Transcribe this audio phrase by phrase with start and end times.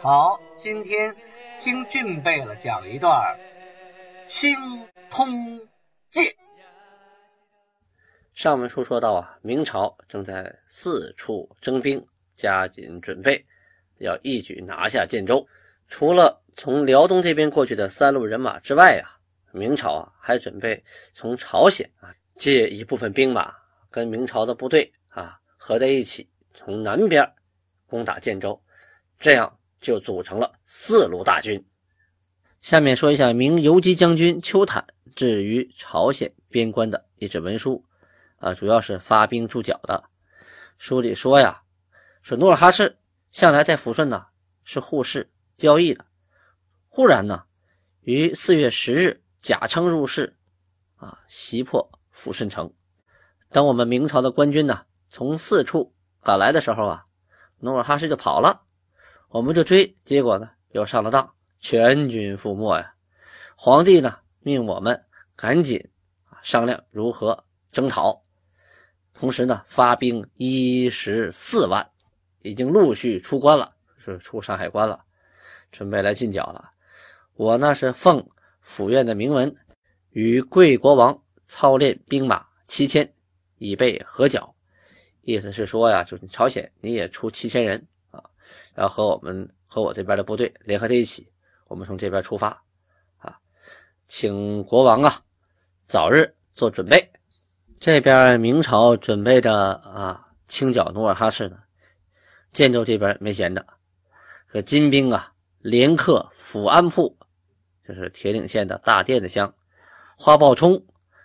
[0.00, 1.16] 好，今天
[1.58, 3.36] 听俊贝勒讲一段。
[4.28, 4.54] 清
[5.10, 5.66] 通
[6.08, 6.32] 鉴。
[8.32, 13.44] 上文书说到啊，明朝正在四处征兵，加紧准备，
[13.98, 15.48] 要一举拿下建州。
[15.88, 19.18] 除了从辽东这边过去的三路人马之外啊，
[19.50, 23.52] 明朝啊还准备从朝鲜啊借一部分兵马，
[23.90, 27.32] 跟明朝的部队啊合在一起，从南边
[27.88, 28.62] 攻打建州，
[29.18, 31.64] 这样就组成了四路大军。
[32.60, 37.84] 下面说一下明游击将军邱坦置于朝鲜边关的一纸文书，
[38.38, 40.04] 啊，主要是发兵驻剿的。
[40.76, 41.62] 书里说呀，
[42.22, 42.98] 说努尔哈赤
[43.30, 44.26] 向来在抚顺呢
[44.64, 46.04] 是互市交易的，
[46.88, 47.44] 忽然呢
[48.00, 50.36] 于四月十日假称入市，
[50.96, 52.72] 啊，袭破抚顺城。
[53.50, 57.06] 等我们明朝的官军呢从四处赶来的时候啊，
[57.58, 58.62] 努尔哈赤就跑了，
[59.28, 61.34] 我们就追，结果呢又上了当。
[61.60, 62.94] 全军覆没呀！
[63.56, 65.04] 皇帝呢，命我们
[65.34, 65.88] 赶紧
[66.30, 68.22] 啊商量如何征讨，
[69.12, 71.90] 同时呢，发兵一十四万，
[72.42, 75.04] 已经陆续出关了，是出山海关了，
[75.72, 76.70] 准备来进剿了。
[77.34, 78.24] 我呢是奉
[78.60, 79.52] 府院的明文，
[80.10, 83.12] 与贵国王操练兵马七千，
[83.56, 84.54] 以备合剿。
[85.22, 87.84] 意思是说呀，就是朝鲜你也出七千人，
[88.78, 91.28] 然后和我们和我这边的部队联合在一起。
[91.66, 92.62] 我们从这边出发，
[93.18, 93.36] 啊，
[94.06, 95.20] 请国王啊
[95.88, 97.10] 早日做准备。
[97.80, 101.58] 这边明朝准备着啊清剿努尔哈赤呢，
[102.52, 103.66] 建州这边没闲着，
[104.46, 107.18] 可金兵啊连克抚安铺，
[107.86, 109.52] 就是铁岭县的大店子乡；
[110.16, 110.80] 花豹冲，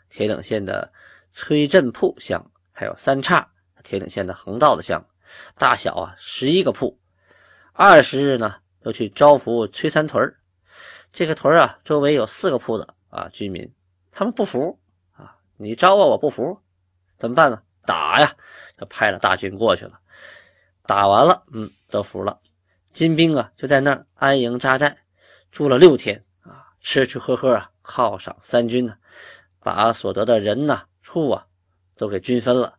[0.09, 0.91] 铁岭县的
[1.29, 2.41] 崔镇铺乡；
[2.72, 3.47] 还有三岔，
[3.83, 5.05] 铁岭县的横道子乡，
[5.55, 6.99] 大小啊十一个铺。
[7.73, 8.56] 二十日呢。
[8.85, 10.35] 又去招抚崔三屯
[11.13, 13.73] 这个屯啊，周围有四个铺子啊，居民
[14.11, 14.78] 他们不服
[15.13, 16.59] 啊，你招我我不服，
[17.17, 17.63] 怎么办呢？
[17.85, 18.35] 打呀！
[18.78, 20.01] 就派了大军过去了，
[20.85, 22.41] 打完了，嗯，都服了。
[22.91, 24.97] 金兵啊，就在那儿安营扎寨，
[25.50, 28.97] 住了六天啊，吃吃喝喝啊，犒赏三军呢，
[29.61, 31.47] 把所得的人呐、畜啊，
[31.95, 32.78] 都给均分了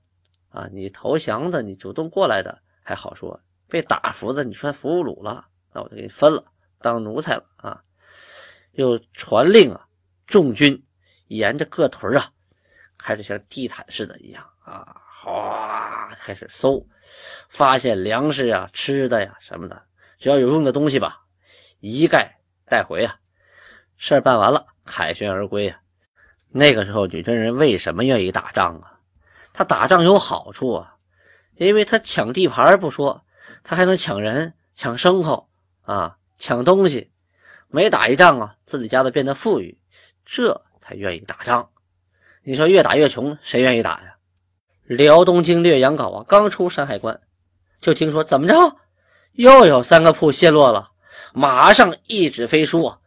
[0.51, 0.69] 啊。
[0.71, 3.41] 你投降的，你主动过来的还好说，
[3.75, 5.49] 被打服的，你算俘虏了。
[5.73, 6.45] 那我就给你分了，
[6.81, 7.83] 当奴才了啊！
[8.71, 9.85] 又传令啊，
[10.29, 10.81] 众军
[11.27, 12.31] 沿着各屯啊，
[12.97, 16.87] 开始像地毯似的一样啊，哗，开始搜，
[17.49, 19.83] 发现粮食呀、吃的呀什么的，
[20.21, 21.23] 只要有用的东西吧，
[21.81, 23.17] 一概带回啊。
[23.97, 25.81] 事儿办完了，凯旋而归啊。
[26.49, 29.01] 那个时候，女真人为什么愿意打仗啊？
[29.53, 30.95] 他打仗有好处啊，
[31.57, 33.25] 因为他抢地盘不说，
[33.65, 35.49] 他还能抢人、抢牲口。
[35.87, 37.11] 啊，抢东西，
[37.69, 39.77] 每打一仗啊，自己家都变得富裕，
[40.25, 41.69] 这才愿意打仗。
[42.43, 44.17] 你说越打越穷，谁愿意打呀？
[44.85, 47.21] 辽东经略杨镐啊，刚出山海关，
[47.83, 48.77] 就听说怎么着，
[49.33, 50.91] 又有三个铺陷落了，
[51.35, 52.99] 马上一纸飞书啊，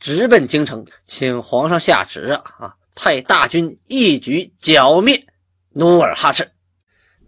[0.00, 5.24] 直奔京城，请皇上下旨啊，派大军一举剿灭
[5.68, 6.50] 努尔哈赤。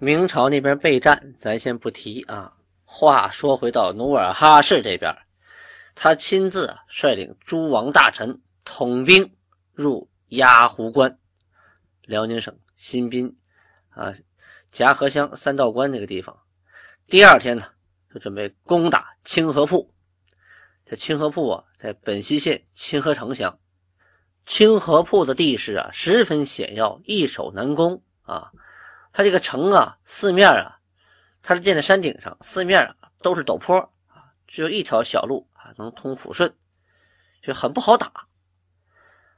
[0.00, 2.54] 明朝那边备战，咱先不提啊。
[2.98, 5.14] 话说回到努尔哈赤这边，
[5.94, 9.36] 他亲自率领诸王大臣统兵
[9.74, 11.18] 入鸭湖关，
[12.00, 13.36] 辽宁省新宾
[13.90, 14.14] 啊
[14.72, 16.38] 夹河乡三道关那个地方。
[17.06, 17.66] 第二天呢，
[18.14, 19.92] 就准备攻打清河铺。
[20.86, 23.58] 这清河铺啊，在本溪县清河城乡。
[24.46, 28.52] 清河铺的地势啊，十分险要，易守难攻啊。
[29.12, 30.75] 它这个城啊，四面啊。
[31.48, 33.78] 它是建在山顶上，四面啊都是陡坡
[34.08, 36.52] 啊，只有一条小路啊能通抚顺，
[37.40, 38.26] 就很不好打。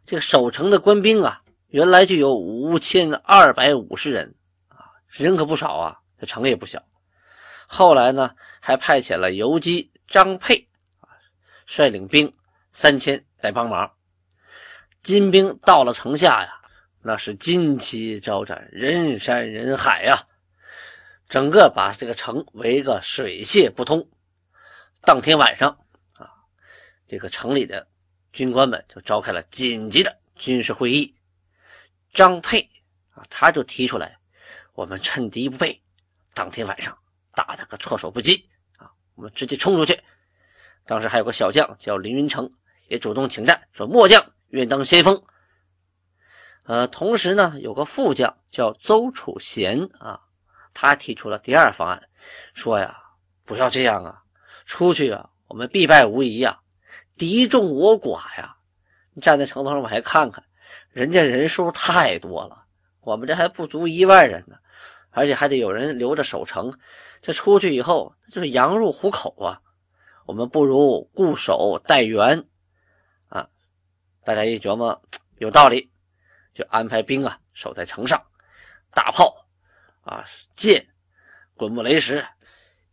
[0.06, 4.34] 这个守城的官兵啊，原来就有五千二百五十人
[4.68, 6.82] 啊，人可不少啊，这城也不小。
[7.66, 10.66] 后来呢，还派遣了游击张佩
[11.00, 11.12] 啊，
[11.66, 12.32] 率领兵
[12.72, 13.92] 三千来帮忙。
[15.02, 16.62] 金兵到了城下呀，
[17.02, 20.16] 那是旌旗招展，人山人海呀。
[21.28, 24.08] 整个把这个城围个水泄不通，
[25.02, 25.78] 当天晚上
[26.14, 26.30] 啊，
[27.06, 27.86] 这个城里的
[28.32, 31.14] 军官们就召开了紧急的军事会议。
[32.14, 32.70] 张佩
[33.10, 34.18] 啊，他就提出来，
[34.72, 35.82] 我们趁敌不备，
[36.32, 36.96] 当天晚上
[37.34, 38.48] 打他个措手不及
[38.78, 38.90] 啊！
[39.14, 40.00] 我们直接冲出去。
[40.86, 42.50] 当时还有个小将叫林云成，
[42.88, 45.22] 也主动请战，说末将愿当先锋。
[46.62, 50.22] 呃，同时呢，有个副将叫邹楚贤啊，
[50.80, 52.08] 他提出了第二方案，
[52.54, 52.96] 说呀，
[53.44, 54.22] 不要这样啊，
[54.64, 56.60] 出去啊，我们必败无疑啊，
[57.16, 58.54] 敌众我寡呀，
[59.12, 60.44] 你站在城头上往下看看。
[60.92, 62.62] 人家人数太多了，
[63.00, 64.56] 我们这还不足一万人呢，
[65.10, 66.72] 而且还得有人留着守城。
[67.22, 69.60] 这出去以后，就是羊入虎口啊。
[70.26, 72.44] 我们不如固守待援
[73.30, 73.48] 啊！
[74.24, 75.02] 大家一琢磨，
[75.38, 75.90] 有道理，
[76.54, 78.22] 就安排兵啊守在城上，
[78.94, 79.47] 大炮
[80.08, 80.24] 啊
[80.56, 80.86] 箭
[81.54, 82.24] 滚木雷石，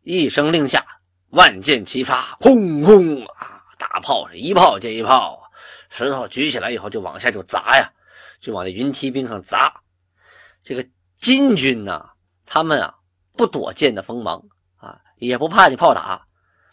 [0.02, 0.86] 一声令下，
[1.30, 3.64] 万箭齐发，轰轰啊！
[3.78, 5.42] 大炮是一炮接一炮。
[5.90, 7.90] 石头举起来以后，就往下就砸呀，
[8.42, 9.82] 就往那云梯兵上砸。
[10.62, 10.86] 这个
[11.18, 12.10] 金军呢，
[12.46, 12.96] 他们啊
[13.38, 14.44] 不躲箭的锋芒
[14.76, 16.28] 啊，也不怕你炮打。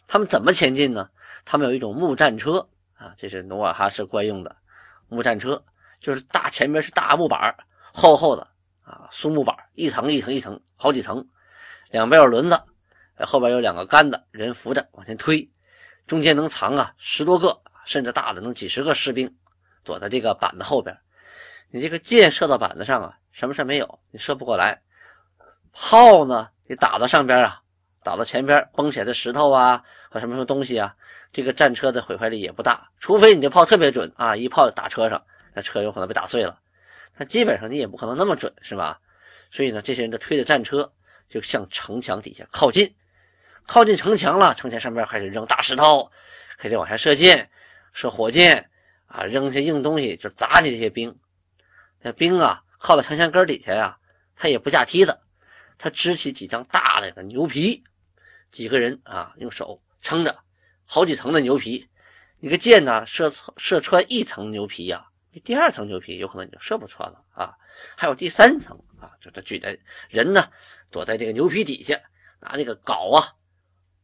[0.09, 1.09] 他们怎么前进呢？
[1.45, 4.57] 他们有一种木战车啊，这是努尔哈赤惯用的
[5.09, 5.65] 木战车，
[6.01, 7.57] 就是大前面是大木板，
[7.93, 8.49] 厚厚的
[8.93, 11.27] 啊松木板，一层一层一层，好几层，
[11.91, 12.63] 两边有轮子，
[13.19, 15.51] 后边有两个杆子，人扶着往前推，
[16.07, 17.61] 中间能藏啊十多个。
[17.85, 19.35] 甚至大的能几十个士兵
[19.83, 20.97] 躲在这个板子后边，
[21.69, 24.81] 你这个箭射到板子上啊，什么事没有，你射不过来。
[25.73, 27.61] 炮呢，你打到上边啊，
[28.05, 30.95] 打到前边崩起来的石头啊和什么什么东西啊，
[31.33, 36.61] 这个战车的毁坏力也不大，除非你这炮特别准啊，一炮打车上，那车有可能被打碎了。
[37.17, 39.01] 他基本上你也不可能那么准，是吧？
[39.51, 40.93] 所以呢，这些人就推着战车
[41.29, 42.95] 就向城墙底下靠近，
[43.67, 46.11] 靠近城墙了，城墙上边开始扔大石头，
[46.59, 47.51] 开始往下射箭。
[47.95, 48.71] 射火箭
[49.05, 51.15] 啊，扔些硬东西就砸你这些兵。
[52.01, 53.99] 那兵啊，靠在城墙根底下呀，
[54.35, 55.21] 他也不架梯子，
[55.77, 57.85] 他支起几张大的牛皮，
[58.51, 60.39] 几个人啊，用手撑着
[60.87, 61.87] 好几层的牛皮。
[62.41, 67.55] 一个箭呢，射射穿一层牛皮呀，你第二层牛皮有可能你就射不穿了啊。
[67.97, 69.77] 还有第三层啊，就他举的
[70.09, 70.45] 人呢，
[70.91, 71.99] 躲在这个牛皮底下，
[72.39, 73.27] 拿那个镐啊、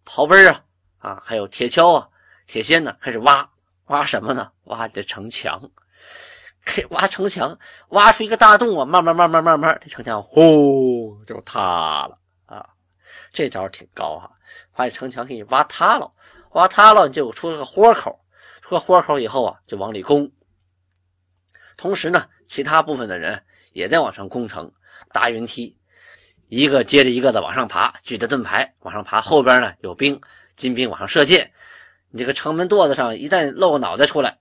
[0.04, 0.64] 刨根啊
[0.98, 2.08] 啊，还有铁锹啊、
[2.46, 3.48] 铁锨呢，开始挖。
[3.88, 4.52] 挖什么呢？
[4.64, 5.58] 挖的城墙，
[6.62, 7.58] 给挖城墙，
[7.88, 8.84] 挖出一个大洞啊！
[8.84, 12.68] 慢慢慢慢慢慢，这城墙呼就塌了啊！
[13.32, 14.30] 这招挺高哈，
[14.74, 16.12] 把城墙给你挖塌了，
[16.50, 18.20] 挖塌了你就出了个豁口，
[18.60, 20.30] 出了豁口以后啊，就往里攻。
[21.78, 23.42] 同时呢，其他部分的人
[23.72, 24.70] 也在往上攻城，
[25.12, 25.78] 搭云梯，
[26.48, 30.20] 一个接着一个的往上爬，举着盾牌往上爬，后边呢有兵，
[30.56, 31.52] 金兵往上射箭。
[32.10, 34.38] 你这个城门垛子上一旦露个脑袋出来，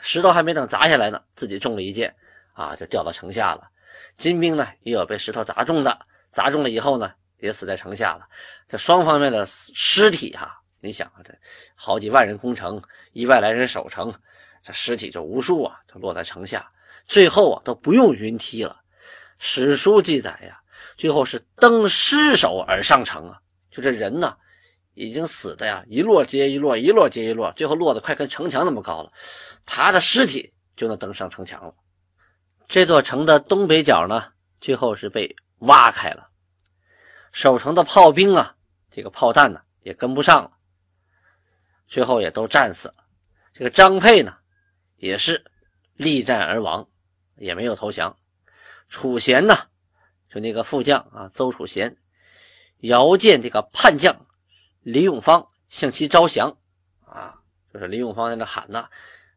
[0.00, 2.14] 石头还没等砸下来呢，自己中了一箭，
[2.54, 3.68] 啊，就掉到城下了。
[4.16, 5.96] 金兵呢也有被石头砸中的，
[6.30, 8.26] 砸中了以后呢，也死在城下了。
[8.66, 11.32] 这双方面的尸体哈，你想啊，这
[11.76, 12.82] 好几万人攻城，
[13.12, 14.12] 一万来人守城，
[14.64, 16.68] 这尸体就无数啊，就落在城下。
[17.06, 18.80] 最后啊，都不用云梯了。
[19.38, 20.58] 史书记载呀，
[20.96, 23.38] 最后是登尸首而上城啊，
[23.70, 24.36] 就这人呢。
[24.96, 29.10] 已经死的呀，一摞接一摞，一摞接一摞，最后落得快跟城墙那么高了，
[29.66, 31.74] 爬着尸体就能登上城墙了。
[32.68, 34.30] 这座城的东北角呢，
[34.60, 36.28] 最后是被挖开了，
[37.32, 38.54] 守城的炮兵啊，
[38.88, 40.52] 这个炮弹呢也跟不上了，
[41.88, 42.94] 最后也都战死了。
[43.52, 44.36] 这个张佩呢，
[44.96, 45.44] 也是
[45.94, 46.88] 力战而亡，
[47.36, 48.16] 也没有投降。
[48.88, 49.54] 楚贤呢，
[50.28, 51.96] 就那个副将啊，邹楚贤，
[52.78, 54.26] 遥见这个叛将。
[54.80, 56.58] 李永芳向其招降，
[57.06, 57.40] 啊，
[57.72, 58.88] 就是李永芳在那喊呢，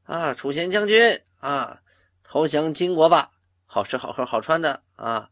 [0.03, 1.81] 啊，楚贤将军啊，
[2.23, 3.31] 投降金国吧，
[3.65, 5.29] 好吃好喝好穿的啊。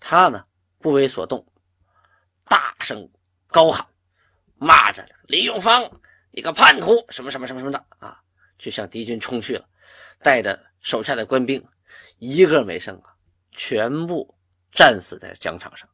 [0.00, 0.46] 他呢
[0.78, 1.46] 不为所动，
[2.44, 3.10] 大声
[3.48, 3.86] 高喊，
[4.56, 8.22] 骂着李永芳，一个叛徒，什么什么什么什么的啊，
[8.58, 9.68] 就向敌军冲去了，
[10.22, 11.64] 带着手下的官兵，
[12.18, 13.14] 一个没剩啊，
[13.52, 14.34] 全部
[14.72, 15.88] 战死在疆场上。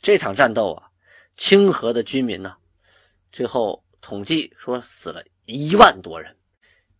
[0.00, 0.86] 这场战斗啊。
[1.36, 2.54] 清河的军民呢，
[3.32, 6.36] 最后统计说死了一万多人，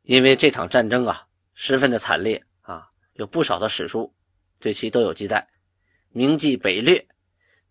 [0.02, 4.10] 因为这场战争啊十分的惨烈啊，有不少的史书
[4.58, 5.46] 对其都有记载，
[6.12, 6.94] 《明记北略》《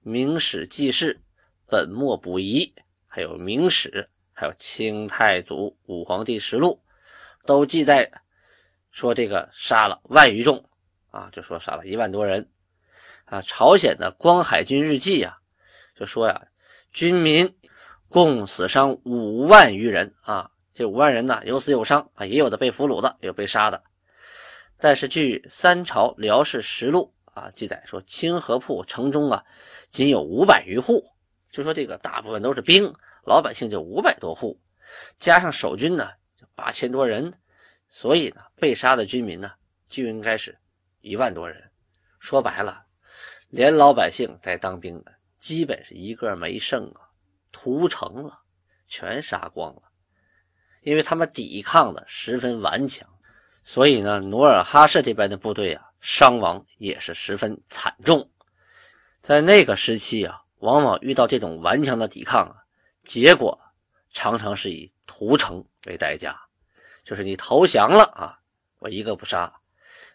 [0.01, 1.15] 明史记事》
[1.65, 2.71] 《本末补遗》，
[3.07, 3.89] 还有《明史》，
[4.39, 6.79] 还有《清太祖武皇帝实录》，
[7.45, 8.09] 都记载
[8.89, 10.63] 说这个杀了万余众
[11.11, 12.49] 啊，就说杀了一万多人
[13.25, 13.41] 啊。
[13.41, 15.39] 朝鲜的《光海军日记》啊，
[15.93, 16.45] 就说呀。
[16.91, 17.53] 军民
[18.07, 20.49] 共死伤五万余人啊！
[20.73, 23.83] 这五万人呢，有死有伤啊，也有的被俘虏的，有被杀的。
[24.79, 29.43] 但是据《三朝辽氏实录》啊记载说，清河铺城中啊，
[29.91, 31.03] 仅有五百余户，
[31.51, 32.91] 就说这个大部分都是兵，
[33.29, 34.59] 老百姓就五百多户，
[35.19, 37.31] 加上守军呢，就八千多人，
[37.87, 39.51] 所以呢，被杀的军民呢，
[39.87, 40.57] 就应该是
[41.01, 41.69] 一万多人。
[42.17, 42.85] 说白了，
[43.49, 47.01] 连老百姓带当兵的，基本是一个没剩啊。
[47.51, 48.39] 屠城了，
[48.87, 49.83] 全杀光了，
[50.81, 53.07] 因为他们抵抗的十分顽强，
[53.63, 58.31] 所以呢，努尔哈赤这边的部队啊，伤亡也是十分惨重。
[59.21, 62.65] 在那个时期啊，往往遇到这种顽强的抵抗啊，
[63.03, 63.59] 结果
[64.11, 66.35] 常常是以屠城为代价，
[67.03, 68.39] 就是你投降了啊，
[68.79, 69.51] 我一个不杀；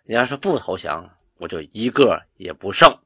[0.04, 2.98] 你要是不投降，我就一个也不剩。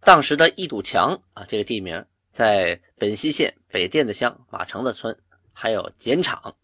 [0.00, 2.04] 当时的一堵墙啊，这个地名。
[2.32, 5.20] 在本溪县北店子乡马城子村，
[5.52, 6.56] 还有碱厂，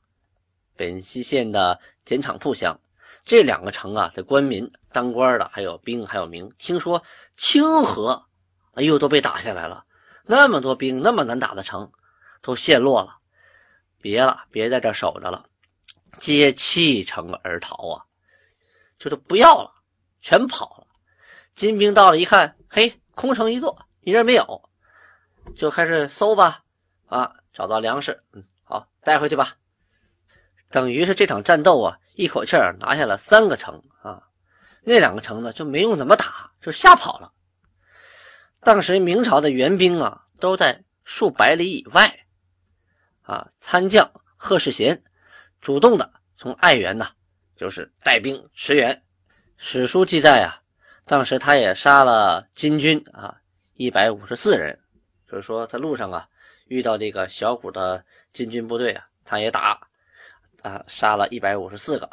[0.76, 2.80] 本溪县的碱厂铺乡，
[3.22, 7.02] 这两个城啊的官民、当官的，还有兵，还有民，听说
[7.36, 8.24] 清河，
[8.76, 9.84] 哎呦，都被打下来了。
[10.30, 11.90] 那么多兵，那么难打的城，
[12.42, 13.16] 都陷落了。
[14.02, 15.46] 别了，别在这守着了，
[16.18, 18.04] 皆弃城而逃啊！
[18.98, 19.72] 就是不要了，
[20.20, 20.86] 全跑了。
[21.54, 24.70] 金兵到了，一看，嘿，空城一座，一人没有。
[25.56, 26.62] 就开始搜吧，
[27.06, 29.54] 啊，找到粮食，嗯，好，带回去吧。
[30.70, 34.22] 等于是这场战斗啊，一口气拿下了三个城啊，
[34.82, 37.32] 那两个城呢就没用怎么打，就吓跑了。
[38.60, 42.26] 当时明朝的援兵啊都在数百里以外，
[43.22, 45.02] 啊，参将贺世贤
[45.60, 47.08] 主动的从爱媛呢，
[47.56, 49.02] 就是带兵驰援。
[49.56, 50.62] 史书记载啊，
[51.04, 53.36] 当时他也杀了金军啊
[53.74, 54.78] 一百五十四人。
[55.30, 56.26] 就是说，在路上啊，
[56.68, 59.78] 遇到这个小股的金军部队啊，他也打，
[60.62, 62.08] 啊，杀了一百五十四个。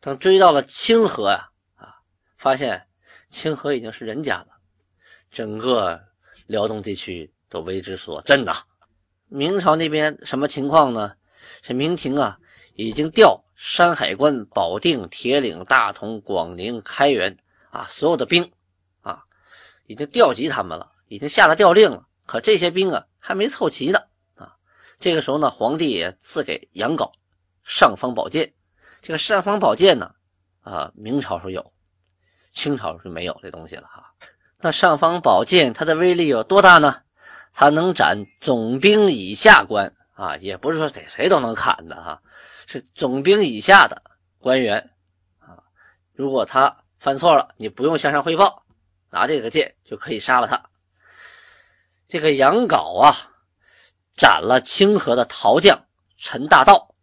[0.00, 1.96] 等追到了清河呀，啊，
[2.38, 2.86] 发现
[3.28, 4.55] 清河已经是人家了，
[5.36, 6.02] 整个
[6.46, 8.54] 辽东地区都为之所震呐。
[9.28, 11.14] 明朝那边什么情况呢？
[11.60, 12.38] 是明廷啊，
[12.74, 17.36] 已经调山海关、保定、铁岭、大同、广宁、开原
[17.68, 18.50] 啊，所有的兵
[19.02, 19.24] 啊，
[19.86, 22.08] 已经调集他们了，已经下了调令了。
[22.24, 23.98] 可这些兵啊还没凑齐呢
[24.36, 24.56] 啊！
[24.98, 27.12] 这个时候呢，皇帝也赐给杨镐
[27.62, 28.54] 尚方宝剑。
[29.02, 30.14] 这个尚方宝剑呢，
[30.62, 31.74] 啊，明朝时候有，
[32.54, 34.05] 清朝是没有这东西了哈。
[34.58, 37.02] 那尚方宝剑它的威力有多大呢？
[37.52, 42.22] 它能斩总兵以下官啊，也不是说谁谁都能砍的哈，
[42.66, 44.02] 是总兵以下的
[44.38, 44.90] 官员
[45.38, 45.56] 啊。
[46.12, 48.64] 如果他犯错了，你不用向上汇报，
[49.10, 50.62] 拿这个剑就可以杀了他。
[52.08, 53.14] 这个杨镐啊，
[54.16, 55.86] 斩了清河的逃将
[56.18, 56.94] 陈大道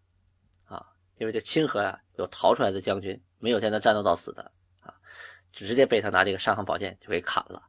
[0.66, 0.86] 啊，
[1.18, 4.52] 因为这清河啊有逃出来的将军，没有在那战斗到死的，
[5.54, 7.62] 直接被他拿这个尚方宝剑就给砍了。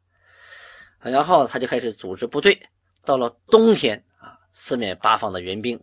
[1.01, 2.61] 然后他就开始组织部队，
[3.05, 5.81] 到了冬天啊，四面八方的援兵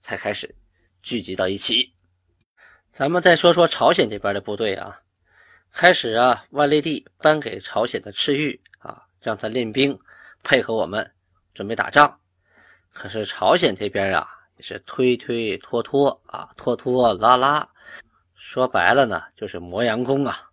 [0.00, 0.54] 才开始
[1.02, 1.92] 聚集到一起。
[2.92, 5.00] 咱们再说说朝鲜这边的部队啊，
[5.72, 9.98] 开始啊，万历帝颁给朝鲜的赤玉啊，让他练兵。
[10.44, 11.08] 配合我们
[11.54, 12.18] 准备打仗，
[12.92, 17.68] 可是朝鲜这边啊也是推推拖拖啊，拖拖拉拉，
[18.34, 20.50] 说白了呢就是磨洋工啊，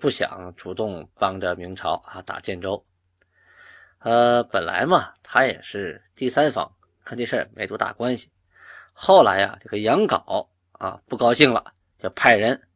[0.00, 2.84] 不想主动帮着明朝啊打建州。
[3.98, 6.72] 呃，本来嘛他也是第三方，
[7.04, 8.30] 跟这事没多大关系。
[8.94, 12.66] 后来呀，这个杨镐啊不高兴了，就派人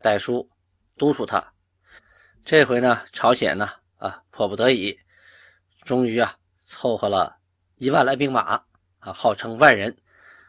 [0.00, 0.50] 带书
[0.96, 1.52] 督促他。
[2.44, 4.98] 这回呢，朝鲜呢啊迫不得已。
[5.82, 7.38] 终于啊，凑合了
[7.76, 8.60] 一万来兵马
[8.98, 9.96] 啊，号称万人，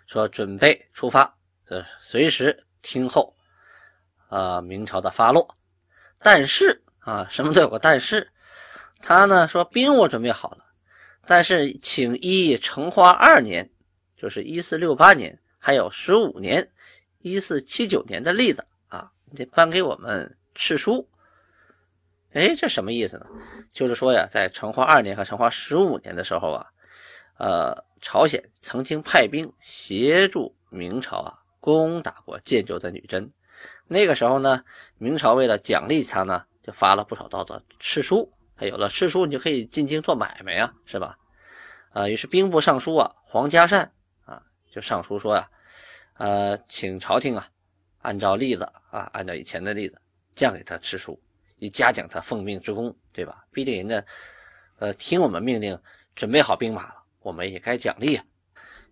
[0.07, 1.37] 说准备出发，
[1.67, 3.35] 呃，随时听候
[4.27, 5.55] 啊明朝的发落。
[6.21, 8.29] 但是啊，什么都有个但是，
[9.01, 10.65] 他呢说兵我准备好了，
[11.25, 13.69] 但是请依成化二年，
[14.17, 16.69] 就是一四六八年，还有十五年，
[17.19, 21.07] 一四七九年的例子啊，你得颁给我们敕书。
[22.33, 23.25] 哎，这什么意思呢？
[23.71, 26.67] 就是说呀，在成化二年和成化十五年的时候啊，
[27.37, 33.31] 呃，朝鲜曾经派兵协助明朝啊攻打过建州的女真。
[33.89, 34.63] 那个时候呢，
[34.99, 38.31] 明朝为了奖励他呢，就发了不少道的敕书。
[38.55, 41.17] 还有了敕书，你就可以进京做买卖呀，是吧？
[41.91, 43.91] 啊，于是兵部尚书啊黄嘉善
[44.25, 45.49] 啊就上书说呀，
[46.17, 47.49] 呃，请朝廷啊
[48.01, 49.99] 按照例子啊，按照以前的例子
[50.35, 51.19] 降给他敕书。
[51.57, 53.43] 以嘉奖他奉命之功，对吧？
[53.51, 54.05] 毕竟人家，
[54.77, 55.77] 呃，听我们命令，
[56.15, 58.23] 准备好兵马了我们也该奖励啊。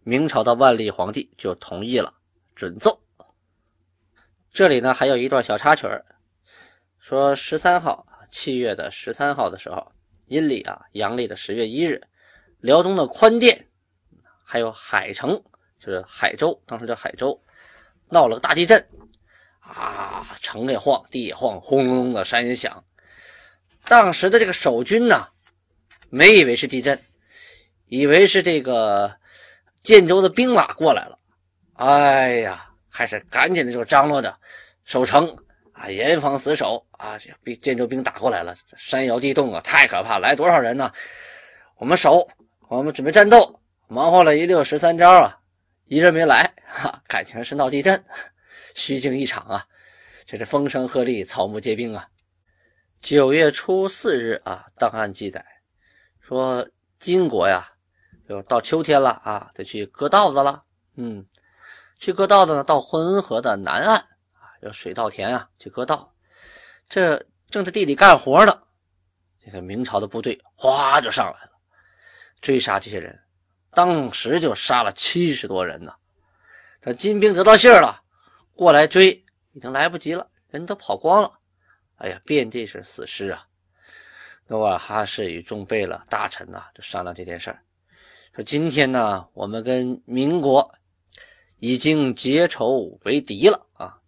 [0.03, 2.13] 明朝的万历皇帝就同意了，
[2.55, 2.99] 准奏。
[4.51, 6.05] 这里呢还有一段小插曲儿，
[6.99, 9.91] 说十三号，七月的十三号的时候，
[10.25, 12.01] 阴历啊，阳历的十月一日，
[12.59, 13.67] 辽东的宽甸，
[14.43, 15.43] 还有海城，
[15.79, 17.41] 就是海州，当时叫海州，
[18.09, 18.87] 闹了个大地震，
[19.59, 22.83] 啊，城也晃，地也晃，轰隆隆的山也响。
[23.87, 25.27] 当时的这个守军呢，
[26.09, 26.99] 没以为是地震，
[27.85, 29.15] 以为是这个。
[29.79, 31.17] 建州的兵马过来了，
[31.75, 32.66] 哎呀，
[32.97, 34.35] 还是赶紧的就张罗着
[34.83, 35.37] 守城
[35.71, 37.15] 啊，严防死守啊！
[37.19, 40.17] 这兵建州兵打过来了，山摇地动啊，太可怕！
[40.17, 40.91] 来多少人呢？
[41.75, 42.27] 我们守，
[42.69, 45.37] 我们准备战斗，忙活了一溜十三招啊，
[45.85, 48.03] 一人没来，哈，感情是闹地震，
[48.73, 49.63] 虚惊一场啊！
[50.25, 52.07] 这是风声鹤唳，草木皆兵啊！
[52.99, 55.45] 九月初四日啊，档案记载
[56.19, 57.71] 说金国呀。
[58.27, 60.61] 就到秋天了啊，得去割稻子了。
[60.97, 61.25] 嗯，
[61.97, 64.05] 去割稻子呢，到浑河的南岸啊，
[64.61, 66.13] 有水稻田啊，去割稻。
[66.89, 68.61] 这正在地里干活呢，
[69.43, 71.51] 这个明朝的部队哗就上来了，
[72.41, 73.19] 追杀这些人，
[73.71, 75.93] 当时就杀了七十多人呢。
[76.81, 78.01] 这金兵得到信儿了，
[78.53, 81.31] 过来追，已经来不及了，人都跑光了。
[81.95, 83.43] 哎呀，遍地是死尸啊！
[84.45, 87.59] 努尔哈赤与众贝勒大臣呐，就商量这件事儿。
[88.35, 90.73] 说今天呢，我们跟民国
[91.59, 93.99] 已经结仇为敌了啊！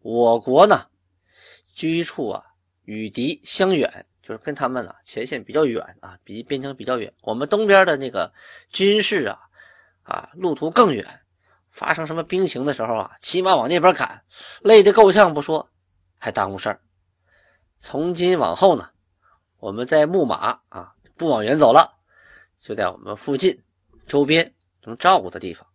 [0.00, 0.86] 我国呢，
[1.72, 2.44] 居处啊
[2.84, 7.12] 与敌相远，就是跟他们啊前线比较远啊，比边疆比较远。
[7.22, 8.32] 我们东边的那个
[8.70, 9.38] 军事啊
[10.02, 11.20] 啊路途更远，
[11.70, 14.24] 发生什么兵情的时候啊，骑马往那边赶，
[14.62, 15.68] 累得够呛不说，
[16.18, 16.80] 还耽误事儿。
[17.78, 18.90] 从今往后呢，
[19.58, 21.98] 我们在牧马啊，不往远走了。
[22.58, 23.62] 就在我们附近、
[24.06, 25.66] 周边能照顾的地方。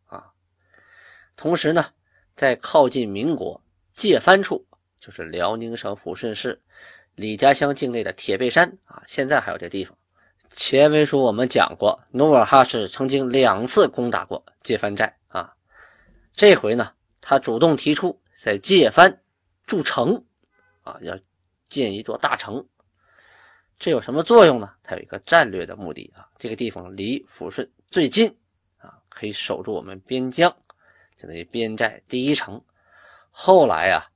[1.35, 1.87] 同时呢，
[2.35, 4.65] 在靠近民国界藩处，
[4.99, 6.61] 就是辽宁省抚顺市
[7.15, 9.97] 李家乡境内的铁背山啊，现在还有这地方。
[10.51, 15.53] 前文书我们讲过，努尔哈赤曾经两次攻打过界藩寨啊。
[16.33, 19.21] 这回呢，他主动提出在界藩
[19.65, 20.23] 筑城
[20.83, 21.17] 啊，要
[21.67, 22.65] 建一座大城。
[23.77, 24.71] 这有什么作用呢？
[24.83, 28.37] 它有一个战略的目的啊，这个地方离抚顺最近
[28.77, 30.55] 啊，可以守住我们边疆，
[31.17, 32.63] 就等于边寨第一城。
[33.31, 34.07] 后来啊，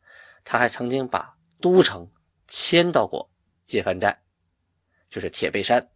[0.43, 2.09] 他还曾经把都城
[2.47, 3.29] 迁到过
[3.65, 4.21] 界藩寨，
[5.09, 5.89] 就是铁背山。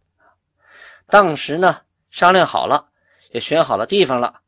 [1.06, 2.90] 当时呢，商量好了，
[3.30, 4.40] 也选好了地方了，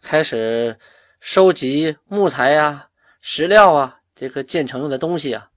[0.00, 0.78] 开始
[1.20, 5.50] 收集木材呀、石料啊，这个建成用的东西啊。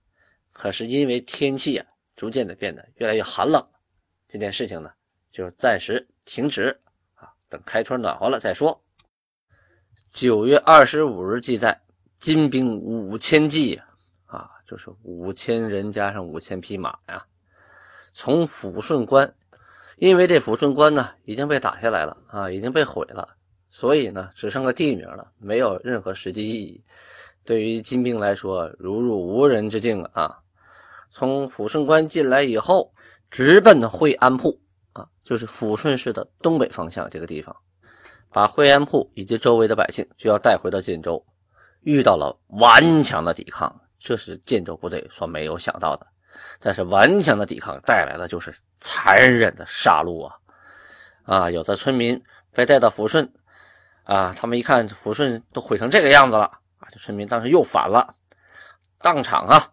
[0.52, 1.86] 可是因为天气啊。
[2.16, 3.62] 逐渐的变得越来越寒冷，
[4.30, 4.90] 这件事情呢，
[5.34, 6.82] 就暂时停止
[7.14, 8.85] 啊，等开春暖和了再说。
[10.16, 11.78] 九月二十五日记载，
[12.22, 13.76] 金兵五千骑
[14.28, 17.22] 啊，就是五千人加上五千匹马呀，
[18.14, 19.36] 从抚顺关，
[19.98, 23.28] 因为这抚顺关呢已经被打下来了啊，已经被毁了，
[23.70, 26.82] 所以呢只剩个地名了，没有任何实际意义。
[27.44, 30.40] 对于金兵来说，如入无人之境了啊。
[31.12, 32.90] 从抚顺关进来以后，
[33.30, 34.58] 直奔惠安铺
[34.94, 37.54] 啊，就是抚顺市的东北方向这个地方，
[38.36, 41.26] 把惠安铺以及周围的百姓就要带回到建州，
[41.84, 46.06] 遇到了顽强的抵抗，这是建州部队所没有想到的。
[46.60, 50.36] 但是顽强的抵抗带来的就是残忍的杀戮啊！
[51.24, 52.22] 啊，有的村民
[52.52, 53.34] 被带到抚顺
[54.04, 56.44] 啊，他们一看抚顺都毁成这个样子了
[56.80, 58.16] 啊，这村民当时又反了，
[59.00, 59.72] 当场啊。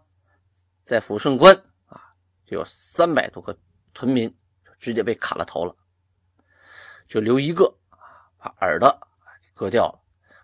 [0.84, 1.52] 在抚顺关
[1.86, 2.00] 啊，
[2.46, 3.58] 就有三百多个
[3.92, 4.32] 屯民
[4.78, 5.74] 直接被砍了头了，
[7.08, 7.74] 就留一个，
[8.42, 8.98] 把耳朵
[9.54, 10.00] 割掉了。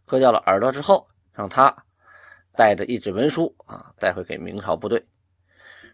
[0.06, 1.84] 割掉了耳朵之后，让他
[2.56, 5.06] 带着一纸文书啊，带回给明朝部队，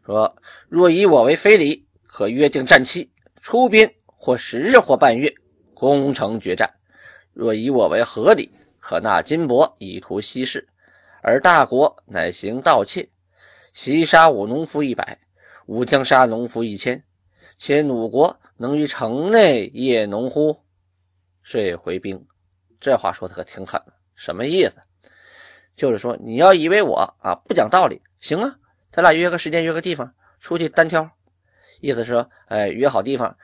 [0.06, 0.36] 说：
[0.68, 5.34] 若以我为非礼，可约定战期，出兵或十日或半月，
[5.74, 6.68] 攻城决战；
[7.32, 10.68] 若以我为合理，可纳金帛以图息事，
[11.22, 13.10] 而大国乃行盗窃。
[13.72, 15.18] 袭杀我农夫一百，
[15.66, 17.02] 吾将杀农夫一千。
[17.56, 20.63] 且鲁国能于城内夜农乎？
[21.44, 22.26] 遂回兵。
[22.80, 24.72] 这话说的可挺狠的，什么意思？
[25.76, 28.56] 就是说你要以为我啊不讲道理，行啊，
[28.90, 31.08] 咱俩约个时间，约个地方出去单挑。
[31.80, 33.36] 意思是说，哎，约好地方，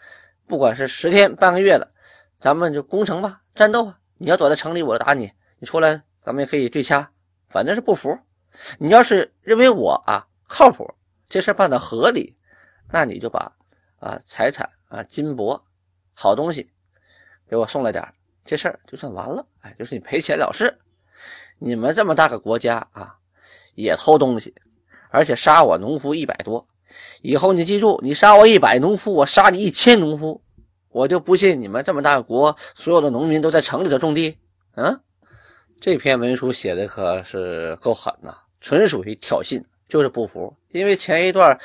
[0.46, 1.92] 不管是十天半个月的，
[2.38, 3.98] 咱们就攻城吧，战斗吧。
[4.16, 7.10] 你要躲在城里，我就打你；你出来，咱们也可以对掐。
[7.48, 8.18] 反正是不服。
[8.78, 10.94] 你要是认为我啊靠谱，
[11.28, 12.36] 这事办的合理，
[12.90, 13.52] 那你就把
[13.98, 15.60] 啊财产啊金帛
[16.14, 16.70] 好东西
[17.50, 18.06] 给我送来点
[18.44, 19.44] 这事儿就算完了。
[19.62, 20.78] 哎，就是你赔钱了事。
[21.58, 23.16] 你们这么大个国家啊，
[23.74, 24.54] 也偷东西，
[25.10, 26.64] 而且杀我农夫一百多。
[27.22, 30.40] 以后你记住，你杀我一百农夫，我杀你一千农夫，
[30.88, 34.38] 我就不信你们这么大个国，所有的农民都在城里头种地。
[34.76, 35.00] 嗯，
[35.80, 40.56] 这篇文书写的可是够狠呐，纯属于挑衅，就是不服。
[40.70, 41.58] 因为前一段，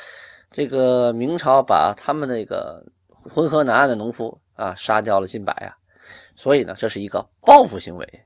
[0.50, 2.84] 这个明朝把他们那个
[3.22, 5.76] 浑河南岸的农夫啊杀掉了近百啊，
[6.34, 8.24] 所以呢，这是一个报复行为。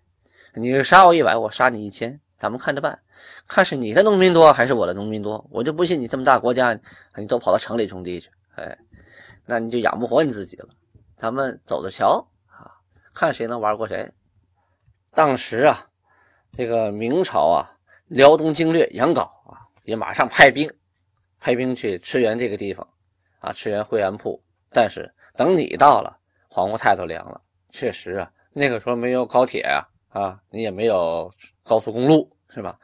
[0.54, 2.98] 你杀我一百，我杀你一千，咱们看着办。
[3.46, 6.78] 看是你的农民多还是我的农民多，我就不信你这么大国家，
[7.16, 8.78] 你都跑到城里种地去，哎，
[9.44, 10.68] 那你就养不活你自己了。
[11.16, 12.72] 咱们走着瞧啊，
[13.12, 14.10] 看谁能玩过谁。
[15.12, 15.86] 当时啊，
[16.56, 20.72] 这个明朝啊，辽东经略杨镐啊，也马上派兵，
[21.40, 22.88] 派兵去驰援这个地方
[23.40, 24.42] 啊，驰援惠安铺。
[24.70, 26.16] 但是等你到了，
[26.50, 27.40] 黄瓜菜都凉了。
[27.70, 29.86] 确实啊，那个时候没有高铁啊。
[30.10, 31.32] 啊，你也没有
[31.62, 32.76] 高速公路是吧？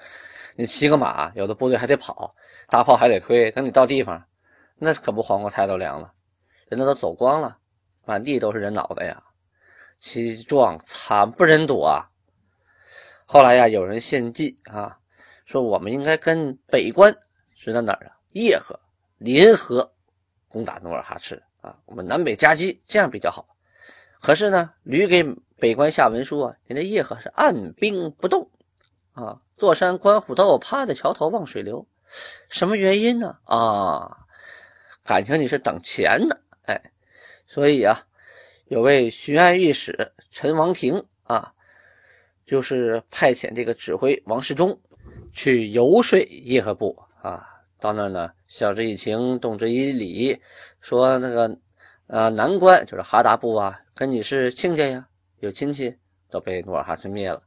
[0.55, 2.33] 你骑个马，有的部队还得跑，
[2.68, 3.50] 大炮还得推。
[3.50, 4.24] 等你到地方，
[4.76, 6.12] 那可不黄瓜菜都凉了，
[6.68, 7.59] 人家都走光了，
[8.05, 9.20] 满地都是人脑袋呀，
[9.98, 12.07] 其状惨不忍睹啊！
[13.24, 14.96] 后来呀，有人献计啊，
[15.44, 17.12] 说我们应该跟北关
[17.57, 18.14] 是在哪儿啊？
[18.31, 18.79] 叶河
[19.18, 19.92] 联合
[20.46, 23.56] 攻打努尔哈赤啊，我们南北夹击，这样比较好。
[24.20, 25.37] 可是呢，吕给。
[25.59, 28.50] 北关下文书啊，人家叶赫是按兵不动
[29.14, 31.88] 啊，坐山观虎斗，趴在桥头望水流，
[32.50, 33.38] 什么原因呢？
[33.44, 34.18] 啊，
[35.02, 36.37] 感情你是等钱呢？
[36.66, 36.92] 哎，
[37.46, 38.02] 所以啊，
[38.66, 41.55] 有位巡按御史陈王庭啊，
[42.44, 44.79] 就是派遣这个指挥王世忠
[45.33, 47.48] 去游说叶赫部啊，
[47.81, 50.38] 到那儿呢，晓之以情，动之以理，
[50.83, 51.59] 说那个
[52.09, 55.09] 呃南关就是哈达部啊，跟你是亲家呀。
[55.40, 55.96] 有亲戚
[56.30, 57.42] 都被努尔哈赤灭了，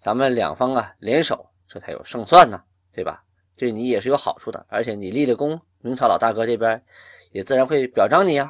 [0.00, 3.24] 咱们两方啊联手，这才有胜算呢，对吧？
[3.56, 6.80] 对你也是有好处的，而且你立了功，明朝老大哥这边
[7.32, 8.48] 也自然会表彰你呀。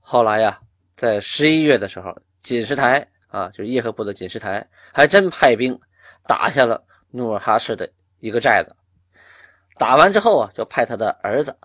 [0.00, 0.60] 后来呀，
[0.96, 5.78] 在十一月的时候，锦石台啊，就是叶赫部的锦石台，还真派兵
[6.26, 8.74] 打下了努尔哈赤的一个寨子。
[9.76, 11.56] 打完之后啊，就派他的儿子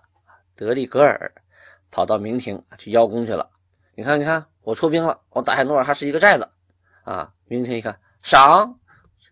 [0.54, 1.32] 德里格尔
[1.90, 3.50] 跑到明廷去邀功去了。
[3.96, 4.46] 你看，你看。
[4.64, 6.50] 我出兵了，我打下努尔哈赤一个寨子，
[7.04, 7.32] 啊！
[7.46, 8.80] 明廷一看，赏，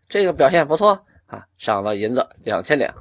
[0.06, 2.94] 这个表现不错啊，赏了银子两千两，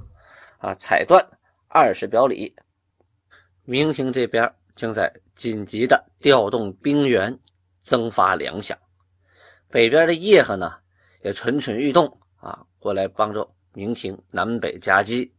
[0.59, 1.21] 啊，彩缎
[1.67, 2.55] 二十表里。
[3.65, 7.37] 明廷这边正在紧急的调动兵员，
[7.83, 8.77] 增发粮饷。
[9.69, 10.77] 北边的叶赫呢，
[11.23, 15.33] 也蠢蠢欲动啊，过来帮助明廷南北夹击。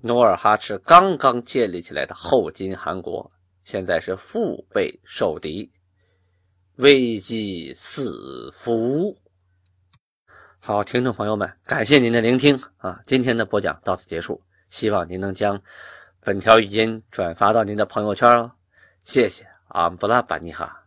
[0.00, 3.30] 努尔哈赤刚刚建立起来的后金汗国，
[3.64, 5.70] 现在是腹背受敌。
[6.76, 9.14] 危机四伏。
[10.58, 13.00] 好，听众朋友们，感谢您的聆听啊！
[13.06, 15.60] 今天的播讲到此结束，希望您能将
[16.20, 18.50] 本条语音转发到您的朋友圈哦。
[19.02, 20.81] 谢谢，阿姆布拉巴尼哈。